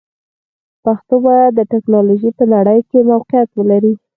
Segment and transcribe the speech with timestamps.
[0.83, 3.93] پښتو باید د ټکنالوژۍ په نړۍ کې موقعیت ولري.